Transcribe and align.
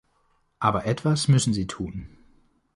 Aber 0.57 0.87
etwas 0.87 1.27
müssen 1.27 1.53
sie 1.53 1.67
tun. 1.67 2.09